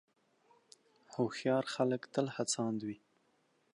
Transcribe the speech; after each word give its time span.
هوښیار 1.13 1.65
خلک 1.73 2.01
تل 2.13 2.27
هڅاند 2.35 2.79
وي. 2.87 2.97